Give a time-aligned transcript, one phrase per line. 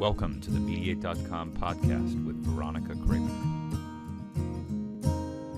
[0.00, 3.28] Welcome to the Mediate.com podcast with Veronica Craven.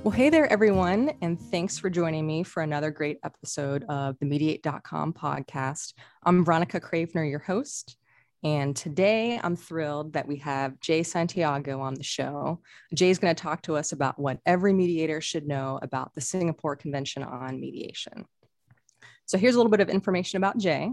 [0.03, 4.27] Well, hey there, everyone, and thanks for joining me for another great episode of the
[4.27, 5.93] Mediate.com podcast.
[6.25, 7.97] I'm Veronica Cravener, your host,
[8.43, 12.61] and today I'm thrilled that we have Jay Santiago on the show.
[12.93, 16.21] Jay is going to talk to us about what every mediator should know about the
[16.21, 18.25] Singapore Convention on Mediation.
[19.27, 20.91] So here's a little bit of information about Jay.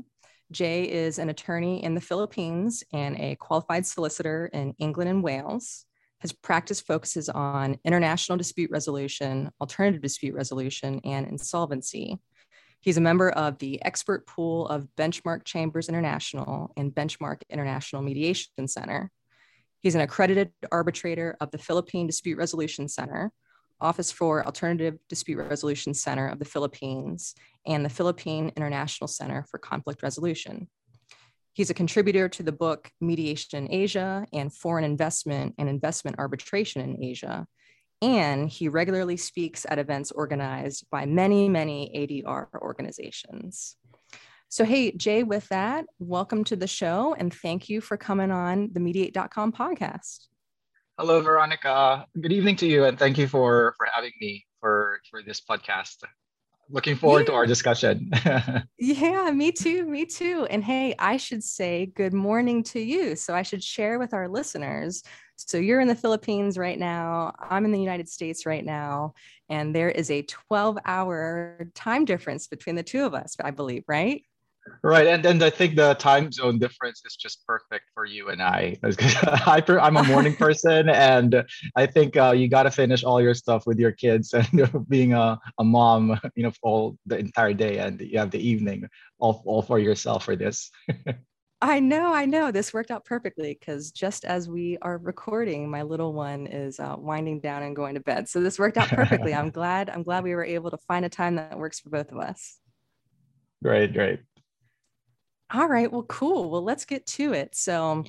[0.52, 5.86] Jay is an attorney in the Philippines and a qualified solicitor in England and Wales.
[6.22, 12.20] His practice focuses on international dispute resolution, alternative dispute resolution, and insolvency.
[12.82, 18.68] He's a member of the expert pool of Benchmark Chambers International and Benchmark International Mediation
[18.68, 19.12] Center.
[19.82, 23.32] He's an accredited arbitrator of the Philippine Dispute Resolution Center,
[23.82, 29.58] Office for Alternative Dispute Resolution Center of the Philippines, and the Philippine International Center for
[29.58, 30.68] Conflict Resolution.
[31.54, 36.82] He's a contributor to the book Mediation in Asia and Foreign Investment and Investment Arbitration
[36.82, 37.46] in Asia.
[38.02, 43.76] And he regularly speaks at events organized by many, many ADR organizations.
[44.48, 48.70] So, hey, Jay, with that, welcome to the show and thank you for coming on
[48.72, 50.28] the Mediate.com podcast.
[51.00, 52.06] Hello, Veronica.
[52.20, 56.04] Good evening to you, and thank you for for having me for for this podcast
[56.70, 57.26] looking forward yeah.
[57.28, 58.12] to our discussion.
[58.78, 59.86] yeah, me too.
[59.86, 60.46] Me too.
[60.50, 63.16] And hey, I should say good morning to you.
[63.16, 65.02] So I should share with our listeners.
[65.38, 67.34] So you're in the Philippines right now.
[67.40, 69.14] I'm in the United States right now.
[69.48, 73.86] And there is a 12 hour time difference between the two of us, I believe,
[73.88, 74.22] right?
[74.84, 78.42] Right, and then I think the time zone difference is just perfect for you and
[78.42, 78.78] I.
[78.84, 81.44] I am a morning person, and
[81.76, 85.14] I think uh, you got to finish all your stuff with your kids and being
[85.14, 88.88] a, a mom, you know, all the entire day, and you have the evening
[89.20, 90.72] all, all for yourself for this.
[91.62, 92.52] I know, I know.
[92.52, 96.96] This worked out perfectly because just as we are recording, my little one is uh,
[96.98, 98.30] winding down and going to bed.
[98.30, 99.34] So this worked out perfectly.
[99.34, 99.90] I'm glad.
[99.90, 102.60] I'm glad we were able to find a time that works for both of us.
[103.62, 104.22] Great, great.
[105.52, 105.92] All right.
[105.92, 106.50] Well, cool.
[106.50, 107.56] Well, let's get to it.
[107.56, 108.04] So,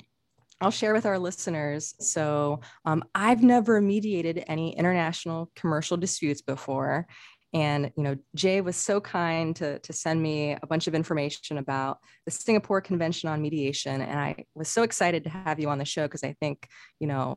[0.61, 1.95] I'll share with our listeners.
[1.99, 7.07] So, um, I've never mediated any international commercial disputes before.
[7.53, 11.57] And, you know, Jay was so kind to, to send me a bunch of information
[11.57, 14.01] about the Singapore Convention on Mediation.
[14.01, 16.67] And I was so excited to have you on the show because I think,
[16.99, 17.35] you know,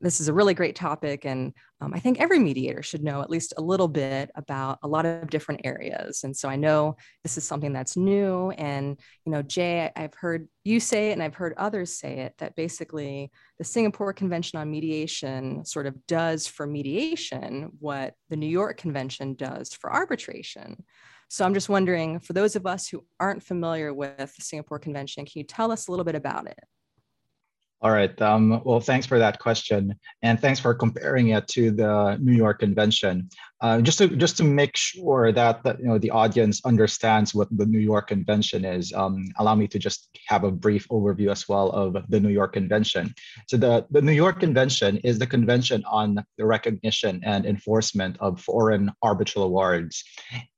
[0.00, 3.30] this is a really great topic, and um, I think every mediator should know at
[3.30, 6.24] least a little bit about a lot of different areas.
[6.24, 8.50] And so I know this is something that's new.
[8.50, 12.34] And you know, Jay, I've heard you say it, and I've heard others say it
[12.38, 18.46] that basically the Singapore Convention on Mediation sort of does for mediation what the New
[18.48, 20.82] York Convention does for arbitration.
[21.28, 25.24] So I'm just wondering, for those of us who aren't familiar with the Singapore Convention,
[25.24, 26.60] can you tell us a little bit about it?
[27.82, 28.20] All right.
[28.22, 32.60] Um, well, thanks for that question, and thanks for comparing it to the New York
[32.60, 33.28] Convention.
[33.60, 37.48] Uh, just to just to make sure that the, you know the audience understands what
[37.50, 41.48] the New York Convention is, um, allow me to just have a brief overview as
[41.48, 43.12] well of the New York Convention.
[43.48, 48.40] So the the New York Convention is the convention on the recognition and enforcement of
[48.40, 50.04] foreign arbitral awards,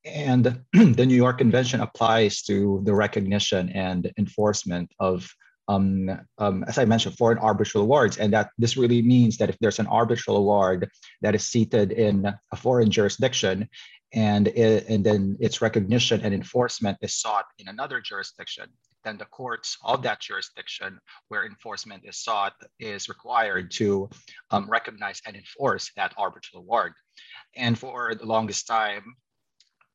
[0.05, 5.27] and the New York Convention applies to the recognition and enforcement of
[5.69, 8.19] um, um, as I mentioned, foreign arbitral awards.
[8.19, 10.89] And that this really means that if there's an arbitral award
[11.23, 13.69] that is seated in a foreign jurisdiction
[14.13, 18.67] and, it, and then its recognition and enforcement is sought in another jurisdiction,
[19.05, 20.99] then the courts of that jurisdiction
[21.29, 24.09] where enforcement is sought is required to
[24.51, 26.93] um, recognize and enforce that arbitral award.
[27.57, 29.15] And for the longest time,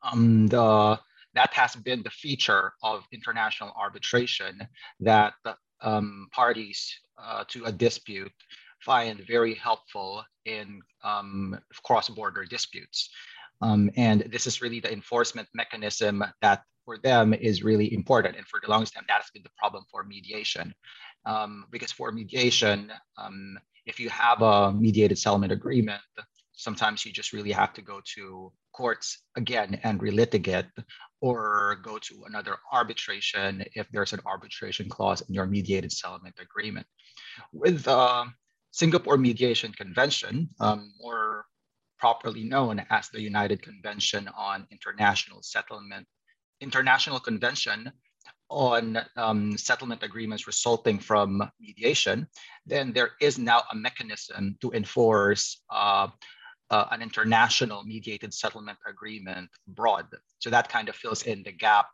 [0.02, 1.00] um, the
[1.39, 4.53] that has been the feature of international arbitration
[5.00, 5.33] that
[5.81, 6.79] um, parties
[7.23, 8.38] uh, to a dispute
[8.81, 11.57] find very helpful in um,
[11.88, 13.09] cross-border disputes.
[13.61, 18.35] Um, and this is really the enforcement mechanism that for them is really important.
[18.35, 20.73] And for the longest time, that has been the problem for mediation.
[21.25, 26.02] Um, because for mediation, um, if you have a mediated settlement agreement,
[26.52, 30.69] sometimes you just really have to go to courts again and relitigate
[31.21, 36.87] or go to another arbitration if there's an arbitration clause in your mediated settlement agreement.
[37.51, 38.25] With the uh,
[38.71, 41.45] Singapore Mediation Convention, um, or
[41.97, 46.07] properly known as the United Convention on International Settlement,
[46.61, 47.91] International Convention
[48.49, 52.27] on um, settlement agreements resulting from mediation,
[52.66, 56.07] then there is now a mechanism to enforce uh,
[56.69, 60.07] uh, an international mediated settlement agreement broad.
[60.39, 61.87] So that kind of fills in the gap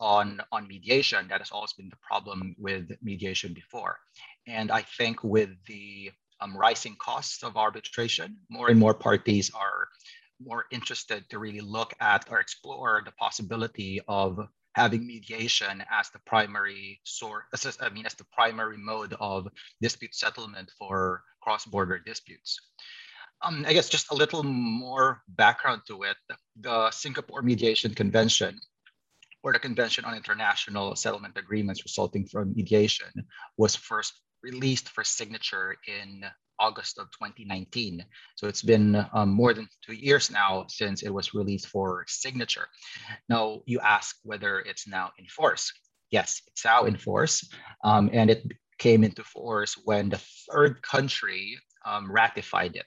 [0.00, 1.28] on, on mediation.
[1.28, 3.98] That has always been the problem with mediation before.
[4.46, 6.10] And I think with the
[6.40, 9.88] um, rising costs of arbitration, more and more parties are
[10.44, 14.38] more interested to really look at or explore the possibility of
[14.74, 17.44] having mediation as the primary source,
[17.80, 19.46] I mean, as the primary mode of
[19.80, 22.58] dispute settlement for cross-border disputes.
[23.44, 26.16] Um, I guess just a little more background to it.
[26.60, 28.58] The Singapore Mediation Convention,
[29.42, 33.12] or the Convention on International Settlement Agreements resulting from mediation,
[33.58, 36.24] was first released for signature in
[36.58, 38.04] August of 2019.
[38.36, 42.68] So it's been um, more than two years now since it was released for signature.
[43.28, 45.72] Now you ask whether it's now in force.
[46.10, 47.46] Yes, it's now in force.
[47.82, 48.44] Um, and it
[48.78, 50.20] came into force when the
[50.50, 52.86] third country um, ratified it.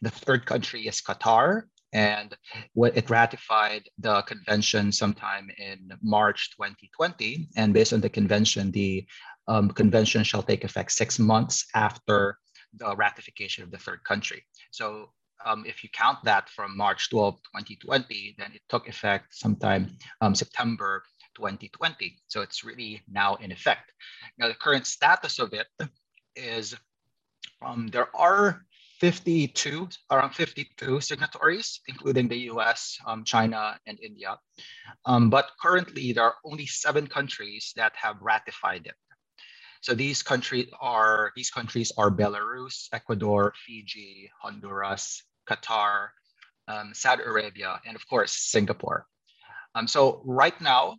[0.00, 2.34] The third country is Qatar, and
[2.74, 7.48] it ratified the convention sometime in March 2020.
[7.56, 9.06] And based on the convention, the
[9.48, 12.38] um, convention shall take effect six months after
[12.74, 14.42] the ratification of the third country.
[14.70, 15.10] So
[15.44, 20.34] um, if you count that from March 12, 2020, then it took effect sometime um,
[20.34, 21.02] September
[21.34, 22.16] 2020.
[22.28, 23.92] So it's really now in effect.
[24.38, 25.66] Now the current status of it
[26.36, 26.74] is
[27.64, 28.64] um, there are
[29.02, 34.38] 52, around 52 signatories, including the US, um, China, and India.
[35.04, 38.94] Um, but currently there are only seven countries that have ratified it.
[39.80, 46.10] So these countries are these countries are Belarus, Ecuador, Fiji, Honduras, Qatar,
[46.68, 49.06] um, Saudi Arabia, and of course Singapore.
[49.74, 50.98] Um, so right now,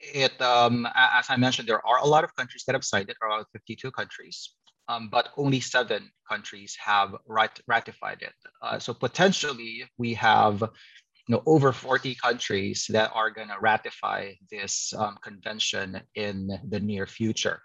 [0.00, 3.16] it um, as I mentioned, there are a lot of countries that have signed it,
[3.24, 4.52] around 52 countries,
[4.88, 8.34] um, but only seven countries have rat ratified it.
[8.60, 14.32] Uh, so potentially, we have you know, over 40 countries that are going to ratify
[14.50, 17.62] this um, convention in the near future.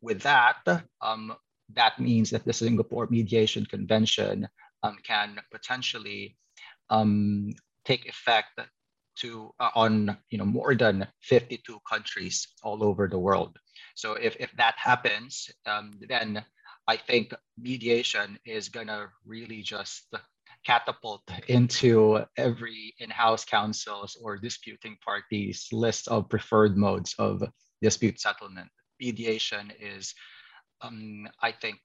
[0.00, 0.60] With that,
[1.00, 1.34] um,
[1.74, 4.48] that means that the Singapore Mediation Convention
[4.82, 6.36] um, can potentially
[6.90, 7.52] um,
[7.84, 8.60] take effect
[9.16, 13.58] to uh, on you know more than 52 countries all over the world.
[13.94, 16.44] So if, if that happens, um, then
[16.88, 20.12] I think mediation is gonna really just
[20.66, 27.44] catapult into every in-house counsels or disputing parties list of preferred modes of
[27.80, 28.68] dispute settlement
[29.00, 30.14] mediation is,
[30.80, 31.78] um, I think,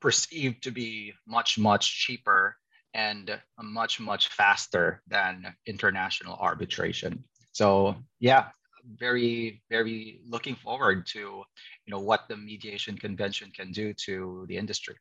[0.00, 2.56] perceived to be much, much cheaper
[2.94, 7.24] and much, much faster than international arbitration.
[7.52, 8.48] So yeah,
[8.96, 14.56] very, very looking forward to you know what the mediation convention can do to the
[14.56, 14.96] industry.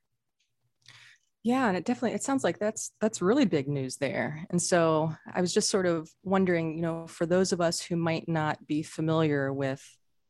[1.43, 4.45] Yeah, and it definitely it sounds like that's that's really big news there.
[4.49, 7.95] And so I was just sort of wondering, you know, for those of us who
[7.95, 9.81] might not be familiar with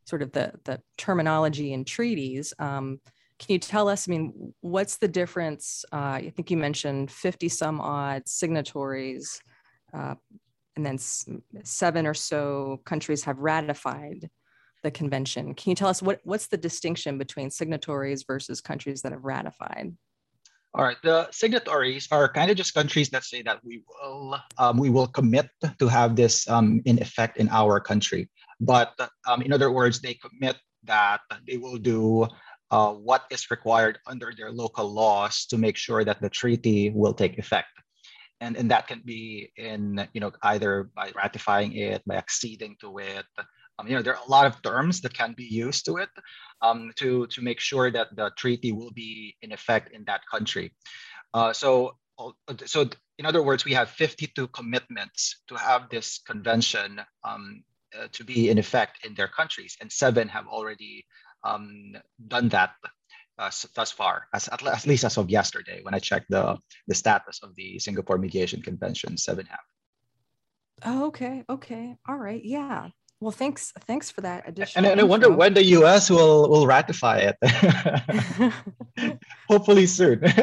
[0.09, 2.53] sort of the, the terminology in treaties.
[2.59, 2.99] Um,
[3.37, 5.85] can you tell us, I mean, what's the difference?
[5.93, 9.39] Uh, I think you mentioned 50 some odd signatories,
[9.93, 10.15] uh,
[10.79, 10.97] and then
[11.65, 14.29] seven or so countries have ratified
[14.81, 15.53] the convention.
[15.53, 19.91] Can you tell us what, what's the distinction between signatories versus countries that have ratified?
[20.73, 24.77] All right, the signatories are kind of just countries that say that we will um,
[24.77, 25.49] we will commit
[25.79, 28.29] to have this um, in effect in our country.
[28.61, 28.93] But
[29.27, 32.27] um, in other words, they commit that they will do
[32.71, 37.13] uh, what is required under their local laws to make sure that the treaty will
[37.13, 37.67] take effect.
[38.41, 42.99] And, and that can be in, you know, either by ratifying it, by acceding to
[42.99, 43.25] it.
[43.77, 46.09] Um, you know, there are a lot of terms that can be used to it
[46.61, 50.73] um, to, to make sure that the treaty will be in effect in that country.
[51.33, 51.95] Uh, so,
[52.65, 57.63] so in other words, we have 52 commitments to have this convention um,
[57.97, 61.05] uh, to be in effect in their countries, and seven have already
[61.43, 61.93] um,
[62.27, 62.71] done that
[63.39, 66.95] uh, thus far, as at, at, least as of yesterday when I checked the the
[66.95, 69.17] status of the Singapore Mediation Convention.
[69.17, 69.59] Seven have.
[70.83, 72.89] Oh, okay, okay, all right, yeah.
[73.21, 74.85] Well, thanks, thanks for that addition.
[74.85, 76.09] And, and I wonder when the U.S.
[76.09, 77.37] will will ratify it.
[79.49, 80.21] Hopefully soon.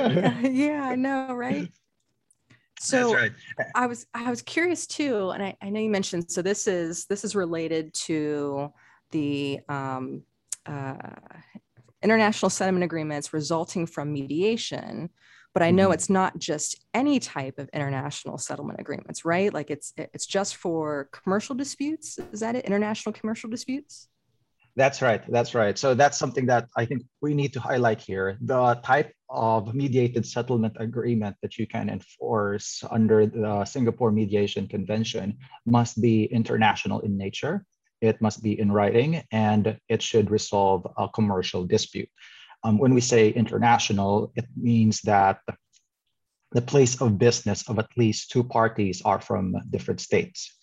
[0.42, 1.70] yeah, I know, right?
[2.78, 3.32] so right.
[3.74, 7.06] i was i was curious too and I, I, know you mentioned so this is
[7.06, 8.70] this is related to
[9.12, 10.24] the um,
[10.66, 10.94] uh,
[12.06, 15.10] international settlement agreements resulting from mediation
[15.54, 15.94] but i know mm-hmm.
[15.94, 21.08] it's not just any type of international settlement agreements right like it's it's just for
[21.10, 24.08] commercial disputes is that it international commercial disputes
[24.76, 25.22] That's right.
[25.26, 25.76] That's right.
[25.78, 28.36] So that's something that I think we need to highlight here.
[28.42, 35.38] The type of mediated settlement agreement that you can enforce under the Singapore Mediation Convention
[35.64, 37.64] must be international in nature.
[38.00, 42.08] It must be in writing and it should resolve a commercial dispute.
[42.64, 45.40] Um, when we say international, it means that
[46.52, 50.56] the place of business of at least two parties are from different states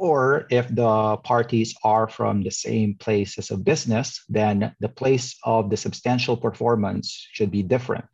[0.00, 5.68] or if the parties are from the same places of business, then the place of
[5.68, 8.06] the substantial performance should be different.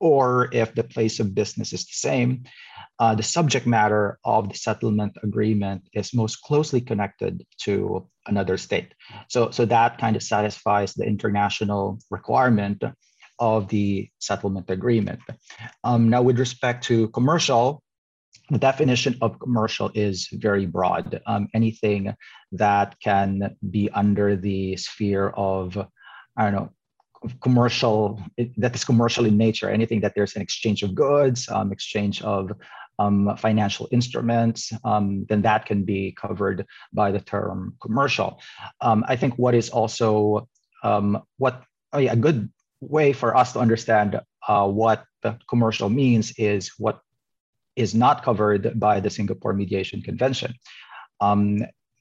[0.00, 2.44] Or if the place of business is the same,
[2.98, 8.94] uh, the subject matter of the settlement agreement is most closely connected to another state.
[9.28, 12.82] So, so that kind of satisfies the international requirement
[13.38, 15.20] of the settlement agreement.
[15.84, 17.82] Um, now, with respect to commercial,
[18.50, 21.20] the definition of commercial is very broad.
[21.26, 22.14] Um, anything
[22.52, 25.78] that can be under the sphere of,
[26.36, 26.70] I don't know,
[27.42, 28.22] commercial,
[28.56, 32.52] that is commercial in nature, anything that there's an exchange of goods, um, exchange of
[32.98, 38.40] um, financial instruments, um, then that can be covered by the term commercial.
[38.80, 40.48] Um, I think what is also
[40.82, 41.62] um, what
[41.92, 42.50] oh yeah, a good
[42.80, 45.04] way for us to understand uh, what
[45.48, 47.00] commercial means is what
[47.76, 50.54] is not covered by the Singapore Mediation Convention.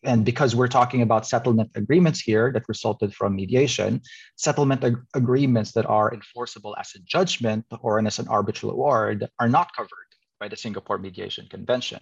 [0.03, 4.01] And because we're talking about settlement agreements here that resulted from mediation,
[4.38, 9.50] settlement ag- agreements that are enforceable as a judgment or as an arbitral award are
[9.50, 9.89] not covered
[10.39, 12.00] by the Singapore Mediation Convention.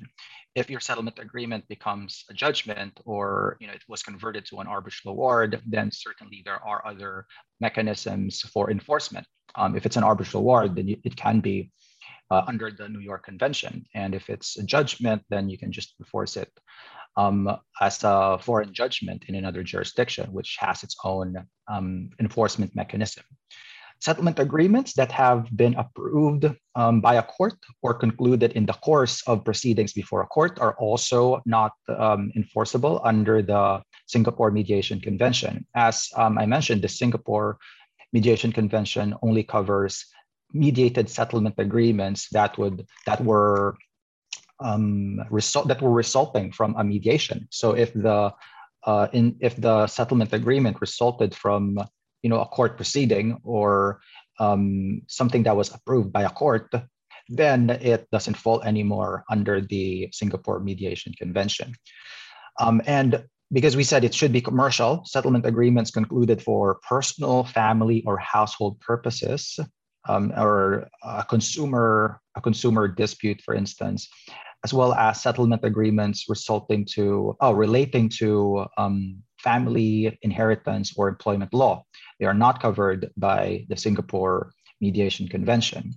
[0.54, 4.68] If your settlement agreement becomes a judgment or you know it was converted to an
[4.68, 7.26] arbitral award, then certainly there are other
[7.60, 9.26] mechanisms for enforcement.
[9.56, 11.72] Um, if it's an arbitral award, then it can be
[12.30, 13.86] uh, under the New York Convention.
[13.96, 16.52] And if it's a judgment, then you can just enforce it
[17.18, 17.50] um,
[17.82, 23.24] as a foreign judgment in another jurisdiction, which has its own um, enforcement mechanism.
[24.00, 26.46] Settlement agreements that have been approved
[26.76, 30.76] um, by a court or concluded in the course of proceedings before a court are
[30.78, 35.66] also not um, enforceable under the Singapore Mediation Convention.
[35.76, 37.58] As um, I mentioned, the Singapore
[38.14, 40.06] Mediation Convention only covers
[40.54, 43.76] mediated settlement agreements that would that were
[44.60, 47.48] um, result that were resulting from a mediation.
[47.52, 48.34] So if the
[48.86, 51.78] uh, in if the settlement agreement resulted from
[52.24, 54.02] you know a court proceeding or
[54.40, 56.72] um, something that was approved by a court,
[57.30, 61.74] then it doesn't fall anymore under the Singapore Mediation Convention.
[62.60, 68.04] Um, and because we said it should be commercial, settlement agreements concluded for personal, family,
[68.06, 69.58] or household purposes
[70.08, 74.08] um, or a consumer a consumer dispute, for instance,
[74.64, 81.54] as well as settlement agreements resulting to oh, relating to um, family inheritance or employment
[81.54, 81.84] law.
[82.20, 85.94] They are not covered by the Singapore Mediation Convention.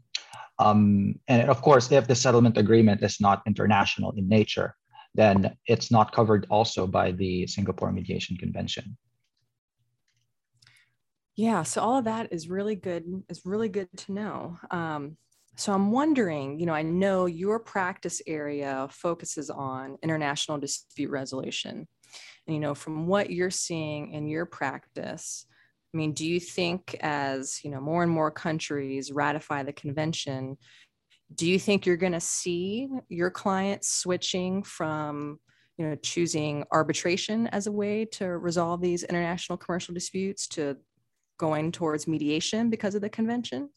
[0.58, 4.74] Um, and of course, if the settlement agreement is not international in nature,
[5.14, 8.96] then it's not covered also by the Singapore Mediation Convention.
[11.34, 13.04] Yeah, so all of that is really good.
[13.30, 14.58] Is really good to know.
[14.70, 15.16] Um,
[15.56, 21.86] so I'm wondering, you know, I know your practice area focuses on international dispute resolution.
[22.46, 25.44] And, you know, from what you're seeing in your practice,
[25.92, 30.56] I mean, do you think as, you know, more and more countries ratify the convention,
[31.34, 35.38] do you think you're going to see your clients switching from,
[35.78, 40.76] you know, choosing arbitration as a way to resolve these international commercial disputes to
[41.38, 43.68] going towards mediation because of the convention?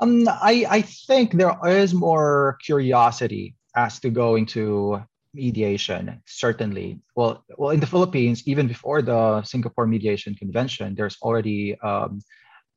[0.00, 7.00] Um, I, I think there is more curiosity as to going to mediation, certainly.
[7.14, 12.20] Well, well, in the Philippines, even before the Singapore Mediation Convention, there's already um,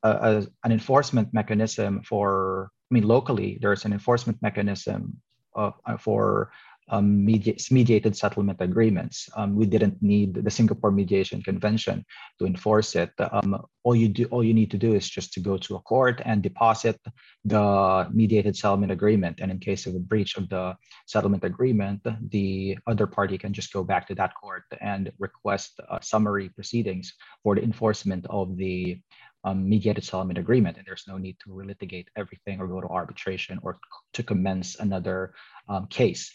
[0.02, 5.20] a, a, an enforcement mechanism for, I mean, locally, there's an enforcement mechanism
[5.56, 6.52] uh, for
[6.90, 9.28] um, mediated settlement agreements.
[9.36, 12.04] Um, we didn't need the Singapore Mediation Convention
[12.38, 13.12] to enforce it.
[13.18, 15.80] Um, all you do, all you need to do is just to go to a
[15.80, 17.00] court and deposit
[17.44, 19.40] the mediated settlement agreement.
[19.40, 23.72] And in case of a breach of the settlement agreement, the other party can just
[23.72, 29.00] go back to that court and request uh, summary proceedings for the enforcement of the
[29.44, 33.58] um, mediated settlement agreement, and there's no need to relitigate everything or go to arbitration
[33.62, 33.78] or
[34.12, 35.34] to commence another
[35.68, 36.32] um, case.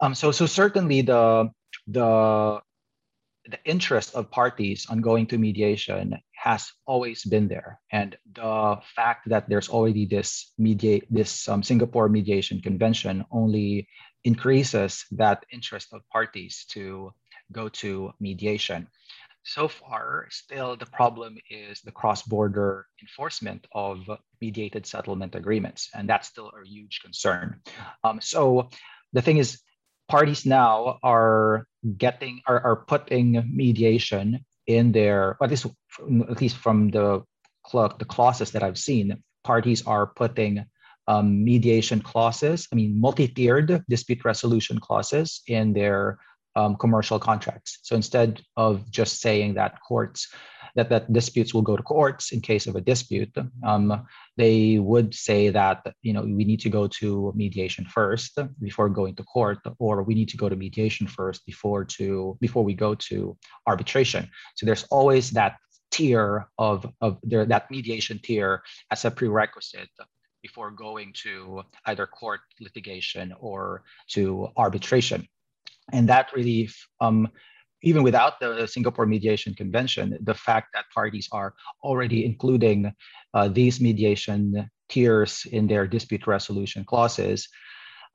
[0.00, 1.50] Um, so, so certainly the
[1.86, 2.60] the
[3.46, 9.28] the interest of parties on going to mediation has always been there, and the fact
[9.28, 13.88] that there's already this mediate this um, Singapore Mediation Convention only
[14.24, 17.12] increases that interest of parties to
[17.50, 18.88] go to mediation.
[19.44, 24.08] So far, still the problem is the cross-border enforcement of
[24.40, 27.60] mediated settlement agreements, and that's still a huge concern.
[28.04, 28.70] Um, so
[29.12, 29.60] the thing is,
[30.08, 35.66] parties now are getting are, are putting mediation in their at least
[36.30, 37.22] at least from the
[37.72, 40.64] the clauses that I've seen, parties are putting
[41.08, 46.18] um, mediation clauses, I mean, multi-tiered dispute resolution clauses in their
[46.56, 47.78] um, commercial contracts.
[47.82, 50.28] So instead of just saying that courts,
[50.74, 54.06] that, that disputes will go to courts in case of a dispute, um,
[54.36, 59.14] they would say that, you know, we need to go to mediation first before going
[59.16, 62.94] to court, or we need to go to mediation first before to before we go
[62.94, 64.28] to arbitration.
[64.54, 65.56] So there's always that
[65.90, 69.90] tier of, of their, that mediation tier as a prerequisite
[70.42, 75.28] before going to either court litigation or to arbitration.
[75.92, 76.70] And that really,
[77.00, 77.28] um,
[77.82, 82.92] even without the Singapore Mediation Convention, the fact that parties are already including
[83.34, 87.48] uh, these mediation tiers in their dispute resolution clauses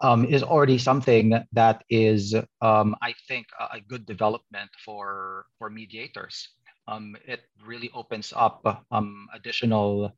[0.02, 5.70] um, is already something that is, um, I think, a, a, good development for, for
[5.72, 6.50] mediators.
[6.88, 10.16] Um, it really opens up um, additional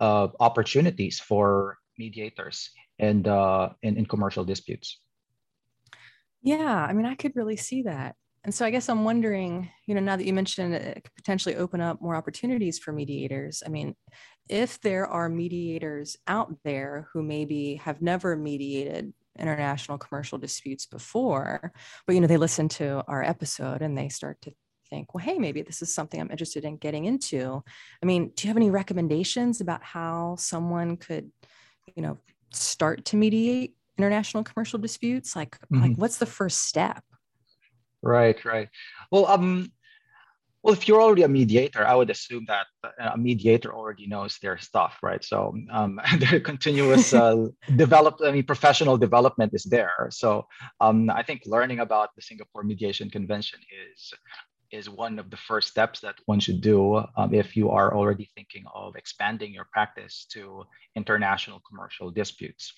[0.00, 4.98] uh, opportunities for mediators and uh, in, in commercial disputes.
[6.42, 8.16] Yeah, I mean, I could really see that.
[8.44, 11.56] And so I guess I'm wondering, you know, now that you mentioned it could potentially
[11.56, 13.62] open up more opportunities for mediators.
[13.64, 13.94] I mean,
[14.48, 21.72] if there are mediators out there who maybe have never mediated international commercial disputes before,
[22.06, 24.52] but you know, they listen to our episode and they start to
[24.88, 27.62] think, well, hey, maybe this is something I'm interested in getting into.
[28.02, 31.30] I mean, do you have any recommendations about how someone could,
[31.94, 32.18] you know,
[32.52, 35.36] start to mediate international commercial disputes?
[35.36, 35.82] Like, mm-hmm.
[35.82, 37.04] like what's the first step?
[38.02, 38.68] Right, right.
[39.10, 39.70] Well, um,
[40.62, 42.66] well, if you're already a mediator, I would assume that
[42.98, 45.22] a mediator already knows their stuff, right?
[45.24, 50.08] So um, their continuous uh, develop, I mean, professional development is there.
[50.10, 50.46] So
[50.80, 53.60] um, I think learning about the Singapore Mediation Convention
[53.94, 54.12] is
[54.72, 58.30] is one of the first steps that one should do um, if you are already
[58.34, 60.64] thinking of expanding your practice to
[60.96, 62.72] international commercial disputes.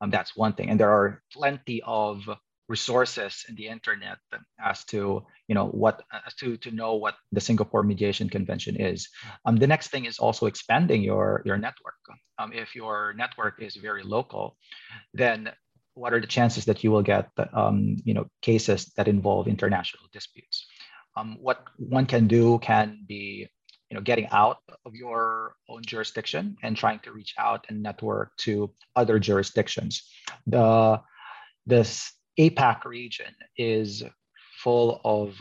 [0.00, 0.70] Um, that's one thing.
[0.70, 2.28] And there are plenty of
[2.68, 4.18] resources in the internet
[4.58, 9.08] as to you know what as to to know what the Singapore Mediation Convention is.
[9.44, 12.00] Um, the next thing is also expanding your your network.
[12.38, 14.56] Um, if your network is very local,
[15.12, 15.52] then
[15.94, 20.08] what are the chances that you will get um, you know cases that involve international
[20.12, 20.63] disputes?
[21.16, 23.48] Um, what one can do can be
[23.90, 28.36] you know getting out of your own jurisdiction and trying to reach out and network
[28.38, 30.02] to other jurisdictions.
[30.46, 31.00] The
[31.66, 34.02] this APAC region is
[34.62, 35.40] full of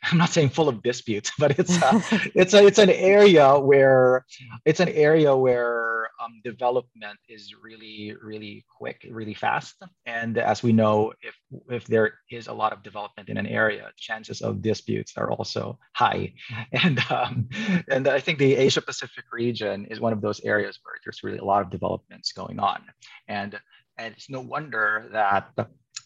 [0.04, 2.02] I'm not saying full of disputes, but it's a,
[2.34, 4.24] it's a, it's an area where
[4.64, 9.76] it's an area where um, development is really really quick, really fast.
[10.06, 11.34] And as we know, if
[11.70, 15.78] if there is a lot of development in an area, chances of disputes are also
[15.94, 16.34] high.
[16.72, 17.48] And um,
[17.88, 21.38] and I think the Asia Pacific region is one of those areas where there's really
[21.38, 22.82] a lot of developments going on.
[23.26, 23.58] And
[23.96, 25.50] and it's no wonder that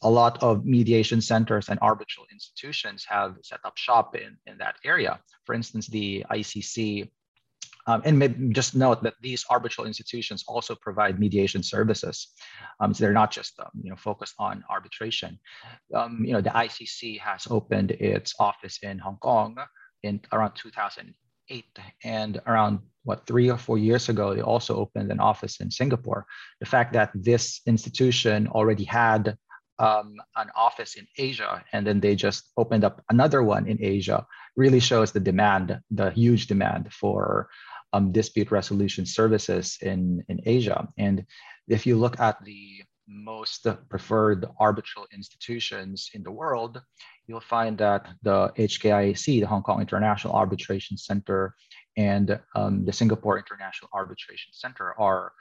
[0.02, 4.76] a lot of mediation centers and arbitral institutions have set up shop in, in that
[4.84, 5.20] area.
[5.44, 7.08] For instance, the ICC,
[7.86, 12.28] um, and maybe just note that these arbitral institutions also provide mediation services.
[12.80, 15.38] Um, so they're not just um, you know focused on arbitration.
[15.94, 19.56] Um, you know, the ICC has opened its office in Hong Kong
[20.02, 21.64] in around 2008,
[22.04, 26.26] and around what three or four years ago, they also opened an office in Singapore.
[26.60, 29.36] The fact that this institution already had
[29.78, 34.24] um, an office in Asia and then they just opened up another one in Asia
[34.56, 37.48] really shows the demand, the huge demand for
[37.92, 40.88] um, dispute resolution services in, in Asia.
[40.98, 41.24] And
[41.68, 46.80] if you look at the most preferred arbitral institutions in the world,
[47.26, 51.54] you'll find that the HKIAC, the Hong Kong International Arbitration Center,
[51.96, 55.32] and um, the Singapore International Arbitration Center are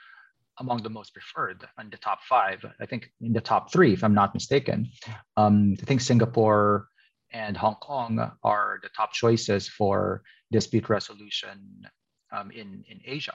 [0.59, 2.63] among the most preferred in the top five.
[2.79, 4.89] I think in the top three, if I'm not mistaken.
[5.37, 6.87] Um, I think Singapore
[7.31, 11.85] and Hong Kong are the top choices for dispute resolution
[12.31, 13.33] um, in, in Asia.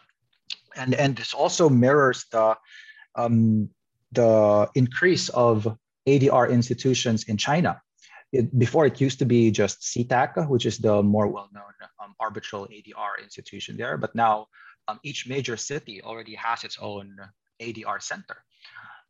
[0.76, 2.56] And, and this also mirrors the,
[3.14, 3.70] um,
[4.12, 7.80] the increase of ADR institutions in China.
[8.32, 11.62] It, before it used to be just CIETAC, which is the more well-known
[12.02, 14.48] um, arbitral ADR institution there, but now
[14.88, 17.16] um, each major city already has its own
[17.60, 18.36] ADR center.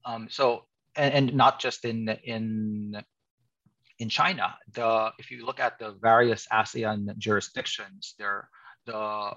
[0.04, 3.02] Um, so, and, and, not just in in
[3.98, 8.48] in China, the if you look at the various ASEAN jurisdictions, there
[8.86, 9.32] the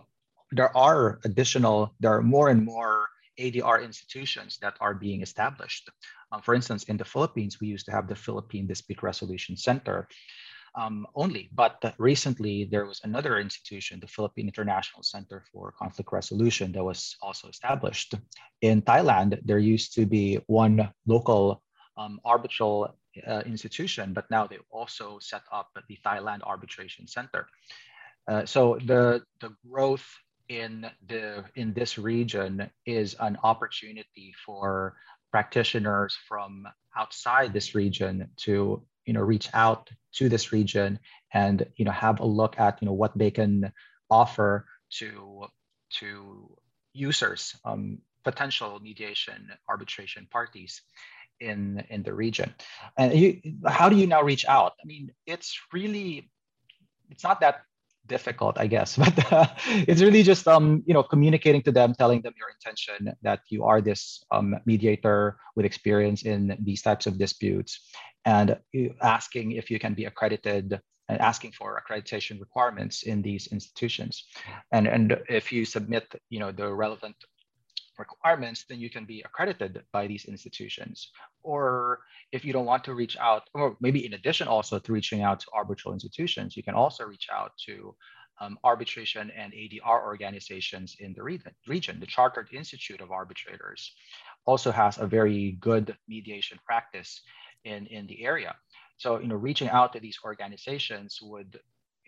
[0.51, 3.09] there are additional, there are more and more
[3.39, 5.89] ADR institutions that are being established.
[6.31, 10.07] Um, for instance, in the Philippines, we used to have the Philippine Dispute Resolution Center
[10.75, 16.71] um, only, but recently there was another institution, the Philippine International Center for Conflict Resolution,
[16.73, 18.13] that was also established.
[18.61, 21.63] In Thailand, there used to be one local
[21.97, 22.95] um, arbitral
[23.27, 27.47] uh, institution, but now they also set up the Thailand Arbitration Center.
[28.27, 30.05] Uh, so the, the growth
[30.49, 34.95] in the in this region is an opportunity for
[35.31, 40.99] practitioners from outside this region to you know reach out to this region
[41.33, 43.71] and you know have a look at you know what they can
[44.09, 45.45] offer to
[45.91, 46.49] to
[46.93, 50.81] users um, potential mediation arbitration parties
[51.39, 52.53] in in the region.
[52.97, 54.73] And you, how do you now reach out?
[54.81, 56.29] I mean it's really
[57.09, 57.61] it's not that
[58.09, 58.97] difficult, I guess.
[59.03, 59.47] But uh,
[59.87, 63.63] it's really just um, you know communicating to them, telling them your intention that you
[63.63, 67.79] are this um, mediator with experience in these types of disputes,
[68.25, 68.57] and
[69.01, 74.25] asking if you can be accredited and asking for accreditation requirements in these institutions.
[74.71, 77.15] And and if you submit you know the relevant
[77.99, 81.11] requirements, then you can be accredited by these institutions.
[81.43, 81.99] Or
[82.31, 85.41] if you don't want to reach out, or maybe in addition also to reaching out
[85.41, 87.95] to arbitral institutions, you can also reach out to
[88.41, 91.99] um, arbitration and ADR organizations in the region.
[91.99, 93.93] The Chartered Institute of Arbitrators
[94.45, 97.21] also has a very good mediation practice
[97.65, 98.55] in, in the area.
[98.97, 101.59] So, you know, reaching out to these organizations would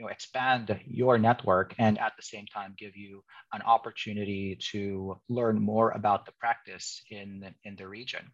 [0.02, 5.16] you know, expand your network and at the same time give you an opportunity to
[5.30, 8.32] learn more about the practice in, in the region.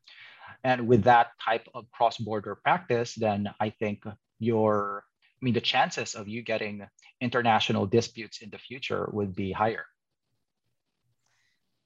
[0.63, 4.05] And with that type of cross-border practice, then I think
[4.39, 5.03] your,
[5.41, 6.87] I mean, the chances of you getting
[7.19, 9.85] international disputes in the future would be higher.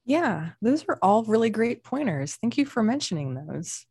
[0.06, 2.36] Yeah, those are all really great pointers.
[2.36, 3.86] Thank you for mentioning those.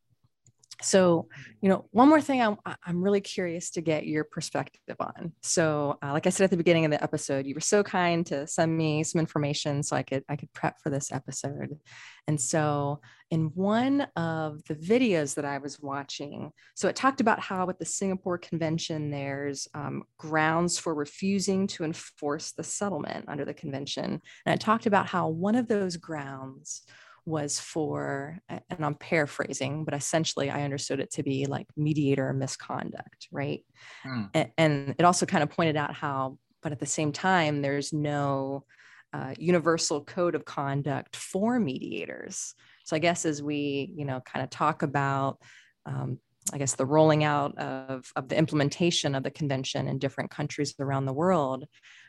[0.82, 1.28] So,
[1.60, 5.32] you know, one more thing I'm, I'm really curious to get your perspective on.
[5.42, 8.24] So, uh, like I said at the beginning of the episode, you were so kind
[8.26, 11.78] to send me some information so I could I could prep for this episode.
[12.26, 17.40] And so, in one of the videos that I was watching, so it talked about
[17.40, 23.44] how at the Singapore Convention, there's um, grounds for refusing to enforce the settlement under
[23.44, 26.82] the convention, and it talked about how one of those grounds
[27.26, 33.28] was for, and I'm paraphrasing, but essentially I understood it to be like mediator misconduct,
[33.30, 33.64] right?
[34.04, 34.30] Mm.
[34.34, 37.92] And, and, it also kind of pointed out how, but at the same time, there's
[37.92, 38.64] no
[39.12, 42.54] uh, universal code of conduct for mediators.
[42.84, 45.38] So I guess as we, you know, kind of talk about,
[45.86, 46.18] um,
[46.52, 50.74] I guess the rolling out of, of the implementation of the convention in different countries
[50.78, 51.64] around the world,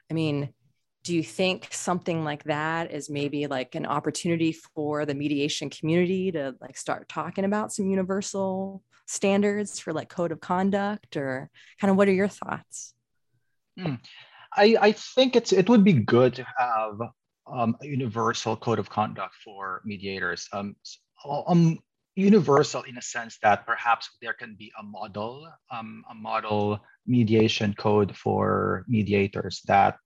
[0.10, 0.54] I mean,
[1.04, 6.32] do you think something like that is maybe like an opportunity for the mediation community
[6.32, 11.92] to like start talking about some universal standards for like code of conduct or kind
[11.92, 12.94] of what are your thoughts
[13.78, 13.96] hmm.
[14.56, 17.00] I, I think it's it would be good to have
[17.52, 20.76] um, a universal code of conduct for mediators um,
[21.26, 21.80] um,
[22.16, 27.74] universal in a sense that perhaps there can be a model um, a model mediation
[27.74, 29.98] code for mediators that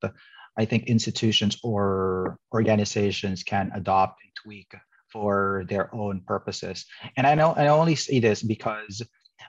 [0.58, 4.74] I think institutions or organizations can adopt and tweak
[5.12, 6.86] for their own purposes.
[7.18, 9.02] And I know I only see this because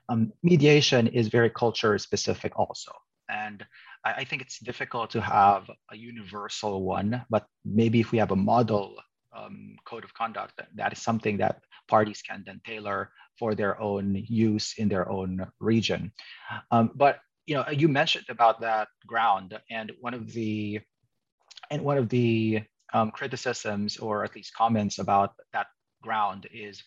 [0.09, 2.93] um, mediation is very culture specific also.
[3.29, 3.65] And
[4.05, 8.31] I, I, think it's difficult to have a universal one, but maybe if we have
[8.31, 8.95] a model
[9.37, 14.15] um, code of conduct, that is something that parties can then tailor for their own
[14.29, 16.13] use in their own region.
[16.71, 20.81] Um, but you know, you mentioned about that ground, and one of the
[21.71, 25.67] and one of the um, criticisms or at least comments about that
[26.03, 26.83] ground is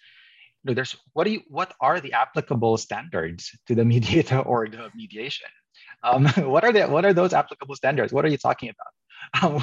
[0.64, 4.68] you know, there's what do you what are the applicable standards to the mediator or
[4.68, 5.48] the mediation?
[6.04, 8.14] Um, what are the what are those applicable standards?
[8.14, 8.94] What are you talking about?
[9.44, 9.62] Um,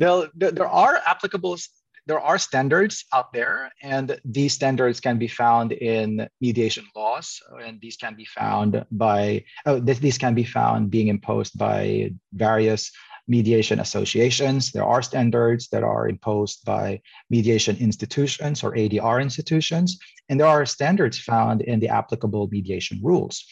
[0.00, 1.58] well there, there are applicable
[2.06, 7.80] there are standards out there and these standards can be found in mediation laws and
[7.80, 12.90] these can be found by oh, this, these can be found being imposed by various
[13.28, 14.72] mediation associations.
[14.72, 20.66] There are standards that are imposed by mediation institutions or ADR institutions, and there are
[20.66, 23.44] standards found in the applicable mediation rules.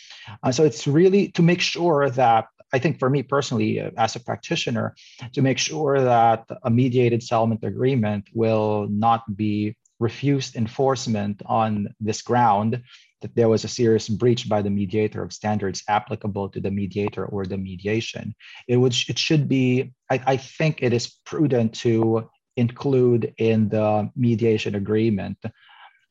[0.42, 4.16] Uh, so it's really to make sure that I think for me personally, uh, as
[4.16, 4.94] a practitioner,
[5.32, 12.20] to make sure that a mediated settlement agreement will not be refused enforcement on this
[12.22, 12.82] ground
[13.24, 17.24] that there was a serious breach by the mediator of standards applicable to the mediator
[17.24, 18.34] or the mediation,
[18.68, 19.94] it would it should be.
[20.10, 25.38] I, I think it is prudent to include in the mediation agreement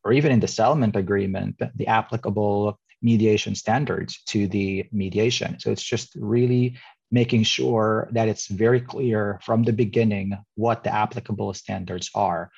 [0.03, 5.59] or even in the settlement agreement the applicable mediation standards to the mediation.
[5.59, 6.79] So it's just really
[7.11, 12.49] making sure that it's very clear from the beginning what the applicable standards are.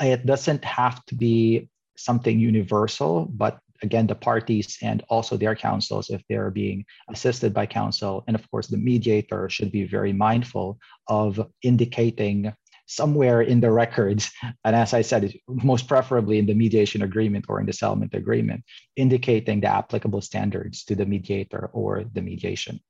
[0.00, 6.10] It doesn't have to be something universal, but again, the parties and also their counsels,
[6.10, 10.78] if they're being assisted by counsel, and of course, the mediator should be very mindful
[11.08, 12.52] of indicating
[12.86, 14.32] somewhere in the records,
[14.64, 18.64] and as I said, most preferably in the mediation agreement or in the settlement agreement,
[18.96, 22.80] indicating the applicable standards to the mediator or the mediation.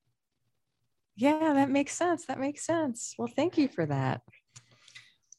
[1.16, 2.24] Yeah, that makes sense.
[2.24, 3.14] That makes sense.
[3.18, 4.22] Well, thank you for that.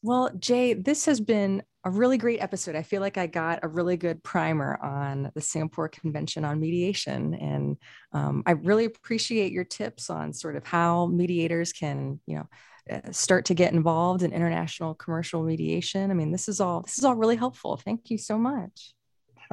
[0.02, 2.74] Well, Jay, this has been a really great episode.
[2.74, 7.34] I feel like I got a really good primer on the Singapore Convention on Mediation,
[7.34, 7.76] and
[8.12, 12.48] um, I really appreciate your tips on sort of how mediators can, you know,
[12.90, 16.10] uh, start to get involved in international commercial mediation.
[16.10, 17.76] I mean, this is all this is all really helpful.
[17.76, 18.94] Thank you so much.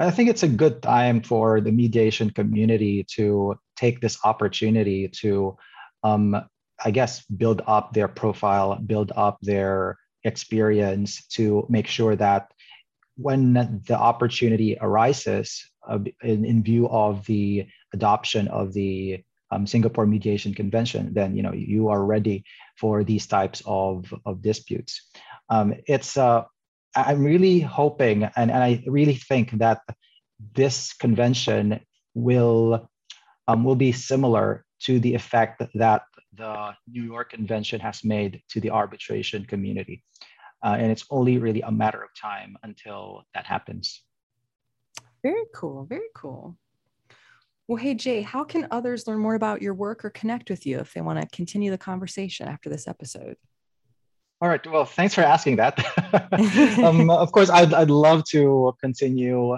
[0.00, 5.56] I think it's a good time for the mediation community to take this opportunity to
[6.02, 6.42] um,
[6.82, 12.52] I guess, build up their profile, build up their experience to make sure that
[13.16, 20.06] when the opportunity arises uh, in, in, view of the adoption of the um, Singapore
[20.06, 22.44] Mediation Convention, then you know you are ready
[22.78, 25.10] for these types of, of disputes.
[25.48, 26.44] Um, it's uh,
[26.94, 29.80] I'm really hoping and, and I really think that
[30.54, 31.80] this convention
[32.14, 32.88] will
[33.48, 36.02] um, will be similar to the effect that
[36.34, 40.02] the New York Convention has made to the arbitration community.
[40.62, 44.02] Uh, and it's only really a matter of time until that happens.
[45.22, 45.84] Very cool.
[45.84, 46.56] Very cool.
[47.68, 50.78] Well, hey, Jay, how can others learn more about your work or connect with you
[50.80, 53.36] if they want to continue the conversation after this episode?
[54.40, 54.66] All right.
[54.66, 55.78] Well, thanks for asking that.
[56.82, 59.56] um, of course, I'd, I'd love to continue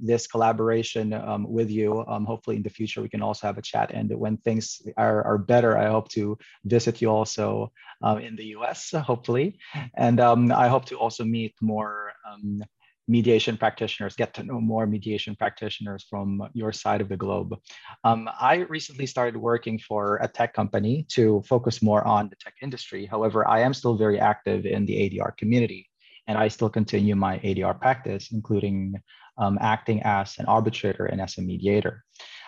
[0.00, 2.04] this collaboration um, with you.
[2.06, 3.90] Um, hopefully, in the future, we can also have a chat.
[3.92, 7.72] And when things are, are better, I hope to visit you also
[8.02, 9.58] um, in the US, hopefully.
[9.96, 12.62] And um, I hope to also meet more um,
[13.06, 17.58] mediation practitioners, get to know more mediation practitioners from your side of the globe.
[18.02, 22.54] Um, I recently started working for a tech company to focus more on the tech
[22.62, 23.04] industry.
[23.04, 25.90] However, I am still very active in the ADR community
[26.26, 28.94] and I still continue my ADR practice, including
[29.38, 32.04] um, acting as an arbitrator and as a mediator.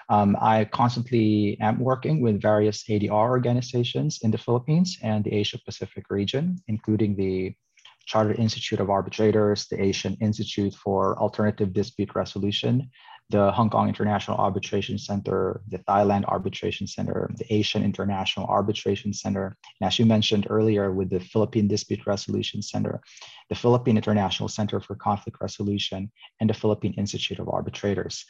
[0.09, 5.59] Um, I constantly am working with various ADR organizations in the Philippines and the Asia
[5.64, 7.55] Pacific region, including the
[8.07, 12.88] Chartered Institute of Arbitrators, the Asian Institute for Alternative Dispute Resolution,
[13.30, 19.56] the Hong Kong International Arbitration Center, the Thailand Arbitration Center, the Asian International Arbitration Center,
[19.80, 23.00] and as you mentioned earlier, with the Philippine Dispute Resolution Center,
[23.48, 26.10] the Philippine International Center for Conflict Resolution,
[26.40, 28.24] and the Philippine Institute of Arbitrators.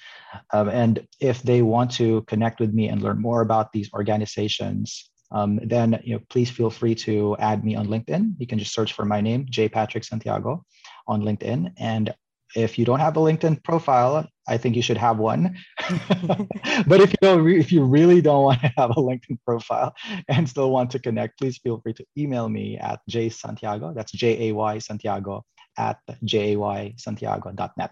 [0.54, 5.10] Um, and if they want to connect with me and learn more about these organizations,
[5.30, 8.34] um, then you know, please feel free to add me on LinkedIn.
[8.38, 9.68] You can just search for my name, J.
[9.68, 10.64] Patrick Santiago,
[11.06, 12.14] on LinkedIn, and
[12.54, 15.56] if you don't have a LinkedIn profile, I think you should have one.
[16.86, 19.94] but if you don't, if you really don't want to have a LinkedIn profile
[20.28, 23.94] and still want to connect, please feel free to email me at jsantiago.
[23.94, 25.44] That's J A Y Santiago
[25.76, 27.90] at jaysantiago.net.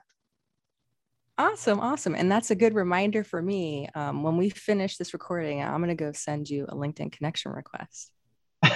[1.36, 3.88] Awesome, awesome, and that's a good reminder for me.
[3.96, 7.50] Um, when we finish this recording, I'm going to go send you a LinkedIn connection
[7.50, 8.13] request.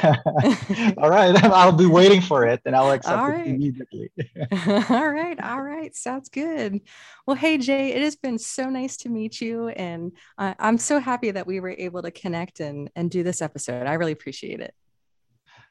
[0.98, 4.10] all right, I'll be waiting for it and I'll accept it immediately.
[4.90, 6.80] all right, all right, sounds good.
[7.26, 10.98] Well, hey Jay, it has been so nice to meet you, and uh, I'm so
[10.98, 13.86] happy that we were able to connect and and do this episode.
[13.86, 14.74] I really appreciate it.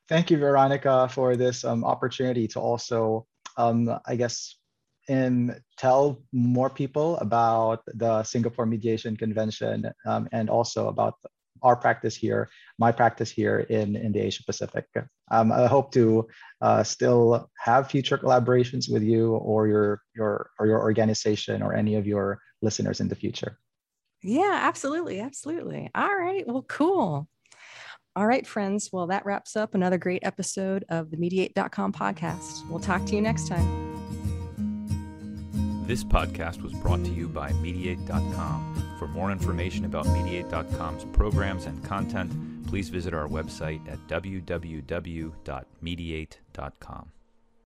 [0.10, 4.56] Thank you, Veronica, for this um, opportunity to also, um, I guess,
[5.10, 11.16] and tell more people about the Singapore Mediation Convention um, and also about
[11.64, 14.86] our practice here, my practice here in, in the Asia Pacific.
[15.32, 16.28] Um, I hope to
[16.62, 21.96] uh, still have future collaborations with you or your, your, or your organization or any
[21.96, 23.58] of your listeners in the future.
[24.24, 25.20] Yeah, absolutely.
[25.20, 25.90] Absolutely.
[25.94, 26.46] All right.
[26.48, 27.28] Well, cool.
[28.16, 28.90] All right, friends.
[28.92, 32.68] Well, that wraps up another great episode of the Mediate.com podcast.
[32.68, 33.87] We'll talk to you next time.
[35.88, 38.96] This podcast was brought to you by Mediate.com.
[39.00, 44.82] For more information about Mediate.com's programs and content, please visit our website at www.mediate.com.